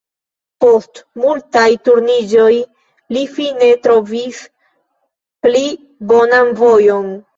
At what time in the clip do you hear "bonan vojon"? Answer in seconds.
6.15-7.07